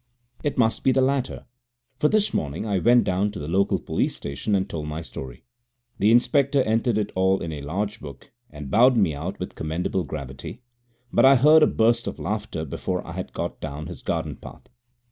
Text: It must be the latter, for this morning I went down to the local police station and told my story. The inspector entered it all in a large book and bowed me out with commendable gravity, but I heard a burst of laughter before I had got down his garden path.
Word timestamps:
It 0.43 0.57
must 0.57 0.83
be 0.83 0.91
the 0.91 0.99
latter, 1.03 1.45
for 1.99 2.07
this 2.09 2.33
morning 2.33 2.65
I 2.65 2.79
went 2.79 3.03
down 3.03 3.29
to 3.33 3.39
the 3.39 3.47
local 3.47 3.77
police 3.77 4.15
station 4.15 4.55
and 4.55 4.67
told 4.67 4.87
my 4.87 5.03
story. 5.03 5.43
The 5.99 6.09
inspector 6.11 6.63
entered 6.63 6.97
it 6.97 7.11
all 7.13 7.39
in 7.39 7.51
a 7.51 7.61
large 7.61 7.99
book 7.99 8.31
and 8.49 8.71
bowed 8.71 8.97
me 8.97 9.13
out 9.13 9.37
with 9.39 9.53
commendable 9.53 10.03
gravity, 10.03 10.63
but 11.13 11.23
I 11.23 11.35
heard 11.35 11.61
a 11.61 11.67
burst 11.67 12.07
of 12.07 12.17
laughter 12.17 12.65
before 12.65 13.05
I 13.05 13.11
had 13.11 13.31
got 13.31 13.61
down 13.61 13.85
his 13.85 14.01
garden 14.01 14.37
path. 14.37 14.69